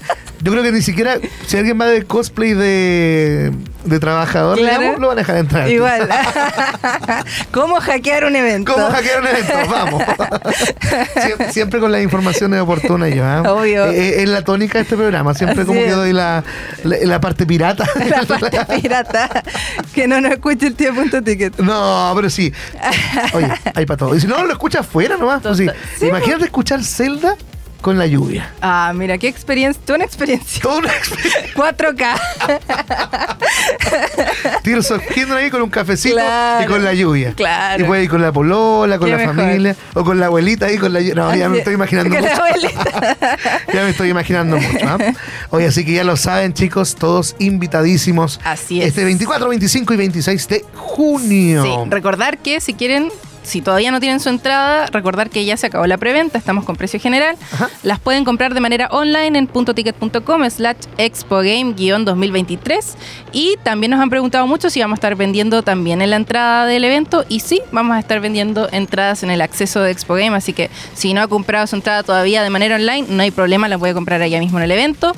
[0.47, 1.19] Yo creo que ni siquiera.
[1.49, 3.51] Si alguien va de cosplay de,
[3.85, 4.79] de trabajador, Claro.
[4.79, 5.69] digamos, lo van a dejar entrar.
[5.69, 6.09] Igual.
[7.51, 8.73] ¿Cómo hackear un evento?
[8.73, 9.53] ¿Cómo hackear un evento?
[9.69, 10.03] Vamos.
[11.25, 13.25] siempre, siempre con las informaciones oportunas yo.
[13.25, 13.43] ¿ah?
[13.53, 13.87] Obvio.
[13.87, 15.35] Eh, eh, es la tónica de este programa.
[15.35, 15.97] Siempre Así como que es.
[15.97, 16.45] doy la,
[16.85, 17.85] la, la parte pirata.
[18.09, 19.43] La parte pirata.
[19.93, 21.59] Que no nos escuche el tío punto ticket.
[21.59, 22.53] No, pero sí.
[23.33, 24.15] Oye, hay para todo.
[24.15, 25.43] Y si no, lo escucha afuera nomás.
[25.43, 25.67] Pues sí.
[25.67, 25.81] Total.
[25.99, 27.35] Sí, Imagínate escuchar Zelda
[27.81, 28.53] con la lluvia.
[28.61, 29.81] Ah, mira, qué experiencia.
[29.85, 30.63] Toda una experiencia.
[30.63, 31.55] Toda una experiencia.
[31.55, 32.17] 4K.
[34.63, 37.33] Tears of Kingdom ahí con un cafecito Claro, y con la lluvia.
[37.35, 37.83] claro.
[37.85, 39.37] Y puede ir con la polola, con Qué la mejor.
[39.37, 41.15] familia, o con la abuelita ahí con la lluvia.
[41.15, 42.43] No, ya me estoy imaginando con la mucho.
[42.43, 43.17] abuelita.
[43.73, 44.87] ya me estoy imaginando mucho.
[44.87, 44.99] ¿ah?
[45.51, 48.41] Oye, así que ya lo saben, chicos, todos invitadísimos.
[48.45, 48.89] Así es.
[48.89, 51.63] Este 24, 25 y 26 de junio.
[51.63, 53.11] Sí, recordar que si quieren,
[53.47, 56.75] si todavía no tienen su entrada, recordar que ya se acabó la preventa, estamos con
[56.77, 57.37] precio general.
[57.53, 57.71] Ajá.
[57.85, 62.97] Las pueden comprar de manera online en puntoticket.com slash expogame-2023.
[63.33, 66.67] Y también nos han preguntado mucho si vamos a estar vendiendo también en la entrada
[66.67, 67.25] del evento.
[67.29, 70.37] Y sí, vamos a estar vendiendo entradas en el acceso de Expo Game.
[70.37, 73.69] Así que si no ha comprado su entrada todavía de manera online, no hay problema,
[73.69, 75.15] la puede comprar allá mismo en el evento.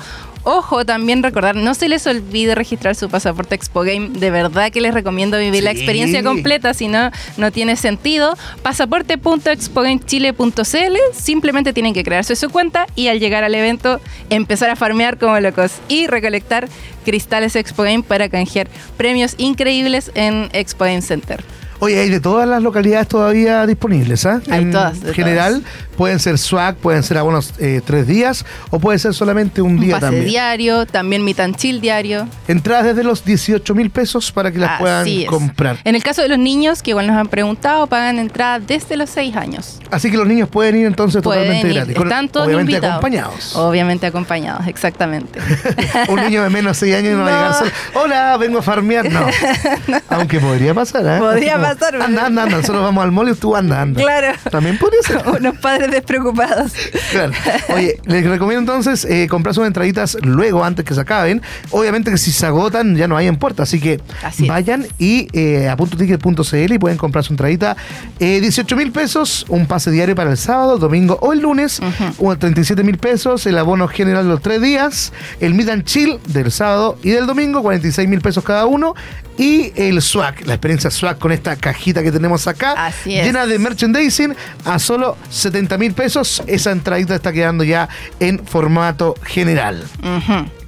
[0.51, 4.09] Ojo, también recordar, no se les olvide registrar su pasaporte Expo Game.
[4.09, 8.35] De verdad que les recomiendo vivir la experiencia completa, si no, no tiene sentido.
[8.63, 10.97] Pasaporte.expogamechile.cl.
[11.13, 15.39] Simplemente tienen que crearse su cuenta y al llegar al evento empezar a farmear como
[15.39, 16.67] locos y recolectar
[17.05, 21.43] cristales Expo Game para canjear premios increíbles en Expo Game Center.
[21.81, 24.41] Oye, hay de todas las localidades todavía disponibles, ¿ah?
[24.49, 25.63] Hay en todas, de general,
[25.95, 29.79] pueden ser swag, pueden ser abonos eh, tres días o puede ser solamente un Un
[29.79, 30.25] día pase también.
[30.25, 32.27] diario, también mi tanchil diario.
[32.49, 35.25] Entradas desde los 18 mil pesos para que las puedan es.
[35.27, 35.77] comprar.
[35.85, 39.09] En el caso de los niños, que igual nos han preguntado, pagan entrada desde los
[39.11, 39.79] 6 años.
[39.89, 41.95] Así que los niños pueden ir entonces Pueden totalmente ir, gratis.
[41.95, 42.93] están todos obviamente invitados.
[42.97, 43.55] acompañados.
[43.55, 45.39] Obviamente acompañados, exactamente.
[46.09, 47.57] un niño de menos de 6 años no, va a llegar No.
[47.57, 47.71] solo.
[47.93, 49.09] Hola, vengo a farmear.
[49.09, 49.25] No.
[50.09, 51.19] Aunque podría pasar, ¿eh?
[51.19, 52.57] Podría como, pasar, pero- Anda, anda, anda.
[52.57, 54.01] Nosotros vamos al mall y tú anda, anda.
[54.01, 54.37] Claro.
[54.51, 55.23] También podría ser.
[55.39, 56.71] Unos padres despreocupados.
[57.11, 57.31] Claro.
[57.73, 61.41] Oye, les recomiendo entonces eh, comprar sus entraditas luego, antes que se acaben.
[61.71, 65.27] Obviamente que si se agotan ya no hay en puerta, así que Así vayan y
[65.33, 67.75] eh, a puntoticket.cl y pueden comprar su entradita.
[68.19, 71.81] Eh, 18 mil pesos, un pase diario para el sábado, domingo o el lunes.
[72.17, 75.13] Un 37 mil pesos, el abono general de los tres días.
[75.39, 78.95] El Meet and Chill del sábado y del domingo, 46 mil pesos cada uno.
[79.37, 83.25] Y el swag, la experiencia swag con esta cajita que tenemos acá, Así es.
[83.25, 86.41] llena de merchandising a solo 70 mil pesos.
[86.47, 89.83] Esa entradita está quedando ya en formato general.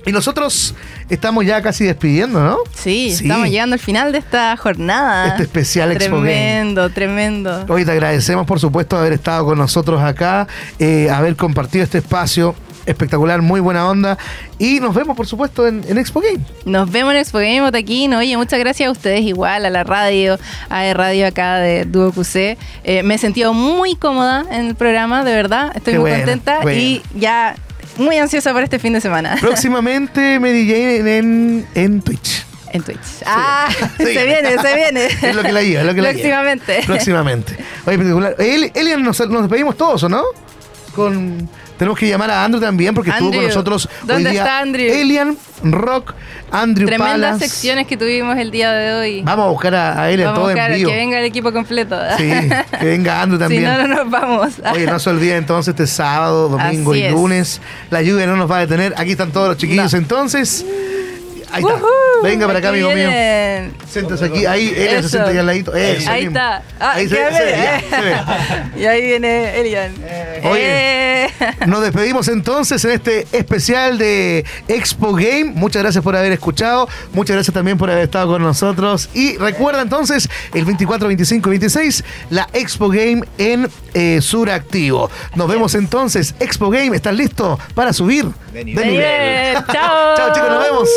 [0.06, 0.74] Y nosotros
[1.10, 2.58] estamos ya casi despidiendo, ¿no?
[2.74, 3.24] Sí, Sí.
[3.26, 5.28] estamos llegando al final de esta jornada.
[5.28, 6.22] Este especial Expo.
[6.22, 7.66] Tremendo, tremendo.
[7.70, 10.48] Hoy te agradecemos, por supuesto, haber estado con nosotros acá,
[10.80, 14.18] eh, haber compartido este espacio espectacular, muy buena onda.
[14.60, 16.40] Y nos vemos, por supuesto, en, en Expo Game.
[16.66, 18.14] Nos vemos en Expo Game Otaquín.
[18.14, 20.38] Oye, muchas gracias a ustedes igual, a la radio,
[20.70, 22.58] a la radio acá de Duo QC.
[22.84, 25.72] Eh, me he sentido muy cómoda en el programa, de verdad.
[25.76, 27.56] Estoy Qué muy contenta y ya
[27.98, 29.38] muy ansiosa por este fin de semana.
[29.42, 32.46] Próximamente Mary Jane en, en, en Twitch.
[32.72, 32.98] en Twitch.
[33.26, 33.68] Ah,
[33.98, 34.06] Sí.
[34.14, 35.06] se viene, se viene.
[35.22, 36.22] Es lo que la lleva, es lo que la lleva.
[36.22, 36.84] Próximamente.
[36.86, 37.54] Próximamente.
[37.86, 38.36] Oye, espectacular.
[38.40, 40.24] El- Elian, nos, nos despedimos todos, ¿o no?
[40.96, 41.50] Con,
[41.82, 43.48] tenemos que llamar a Andrew también porque estuvo con Andrew.
[43.50, 44.42] nosotros ¿Dónde hoy día.
[44.44, 44.94] está Andrew?
[44.94, 46.14] Elian, Rock,
[46.52, 47.40] Andrew Tremendas Palas.
[47.40, 49.22] secciones que tuvimos el día de hoy.
[49.24, 50.92] Vamos a buscar a, a Vamos a todo buscar en vivo.
[50.92, 51.98] que venga el equipo completo.
[52.18, 52.30] Sí,
[52.80, 53.64] que venga Andrew Si también.
[53.64, 54.54] no, no nos vamos.
[54.74, 57.12] Oye, no se olviden entonces este sábado, domingo Así y es.
[57.14, 57.62] lunes.
[57.90, 58.94] La lluvia no nos va a detener.
[58.98, 59.98] Aquí están todos los chiquillos No.
[59.98, 60.64] entonces.
[61.52, 61.76] Ahí está.
[61.76, 63.10] Woohoo, Venga para acá, aquí amigo mío.
[63.90, 64.46] Siéntese aquí.
[64.46, 65.74] Ahí, Elian se sienta al ladito.
[65.76, 66.38] Eso Ahí mismo.
[66.38, 66.64] está.
[66.80, 67.82] Ah, Ahí se, ve, se ve, bien.
[67.92, 68.62] ya, se ve.
[68.82, 69.94] Y ahí viene Elian.
[70.44, 71.26] Oye.
[71.26, 71.30] Eh.
[71.68, 75.46] Nos despedimos entonces en este especial de Expo Game.
[75.56, 76.88] Muchas gracias por haber escuchado.
[77.14, 79.10] Muchas gracias también por haber estado con nosotros.
[79.14, 85.10] Y recuerda entonces el 24, 25 y 26 la Expo Game en eh, Suractivo.
[85.36, 86.36] Nos vemos entonces.
[86.40, 88.90] Expo Game, ¿estás listo para subir de nivel?
[88.90, 90.16] Bien, Chao.
[90.18, 90.90] Chao chicos, nos vemos.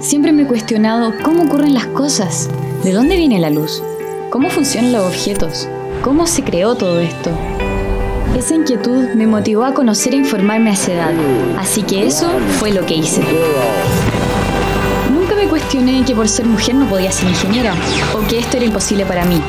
[0.00, 2.48] Siempre me he cuestionado cómo ocurren las cosas,
[2.84, 3.82] de dónde viene la luz,
[4.30, 5.68] cómo funcionan los objetos,
[6.02, 7.30] cómo se creó todo esto.
[8.36, 11.12] Esa inquietud me motivó a conocer e informarme a esa edad,
[11.58, 12.28] así que eso
[12.58, 13.22] fue lo que hice.
[15.12, 17.74] Nunca me cuestioné que por ser mujer no podía ser ingeniera
[18.14, 19.40] o que esto era imposible para mí.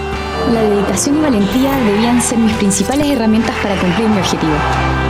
[0.54, 5.09] La dedicación y valentía debían ser mis principales herramientas para cumplir mi objetivo.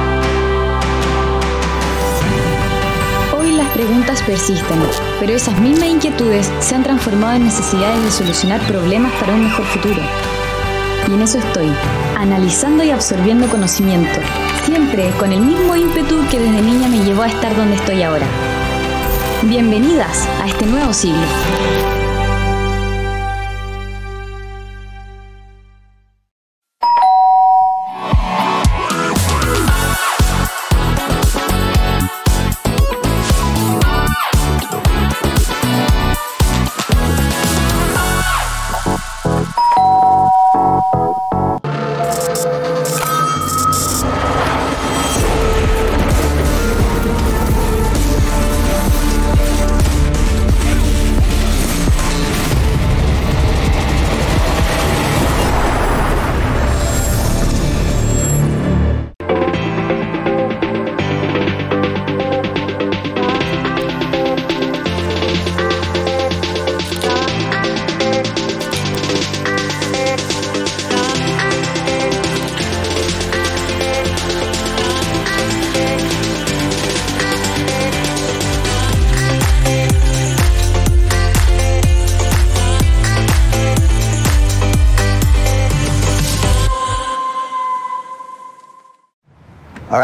[3.79, 4.77] Preguntas persisten,
[5.21, 9.65] pero esas mismas inquietudes se han transformado en necesidades de solucionar problemas para un mejor
[9.67, 10.01] futuro.
[11.07, 11.69] Y en eso estoy,
[12.17, 14.19] analizando y absorbiendo conocimiento,
[14.65, 18.25] siempre con el mismo ímpetu que desde niña me llevó a estar donde estoy ahora.
[19.43, 21.23] Bienvenidas a este nuevo siglo.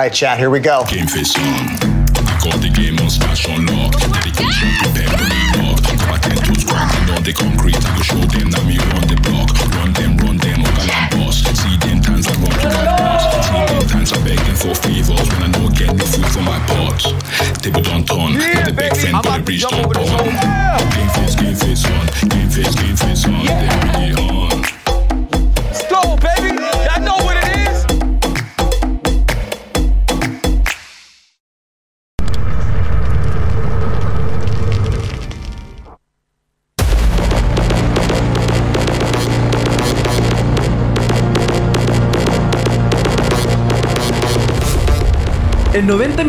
[0.06, 0.84] Right, chat, here we go.
[0.88, 1.44] Game face on.
[1.44, 3.10] I got the game on
[3.50, 3.94] on lock.
[4.00, 5.25] Dedication to them,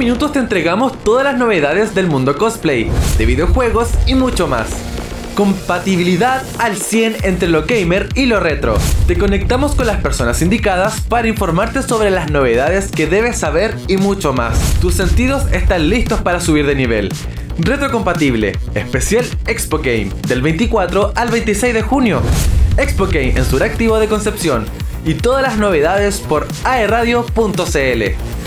[0.06, 2.88] minutos te entregamos todas las novedades del mundo cosplay,
[3.18, 4.68] de videojuegos y mucho más.
[5.34, 8.78] Compatibilidad al 100 entre lo gamer y lo retro.
[9.08, 13.96] Te conectamos con las personas indicadas para informarte sobre las novedades que debes saber y
[13.96, 14.56] mucho más.
[14.80, 17.12] Tus sentidos están listos para subir de nivel.
[17.58, 22.22] Retrocompatible, especial Expo Game, del 24 al 26 de junio.
[22.76, 24.66] Expo Game en Suractivo de Concepción.
[25.04, 28.45] Y todas las novedades por aeradio.cl.